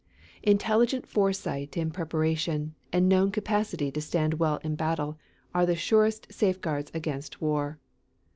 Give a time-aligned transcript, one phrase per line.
[0.41, 5.19] Intelligent foresight in preparation and known capacity to stand well in battle
[5.53, 7.77] are the surest safeguards against war.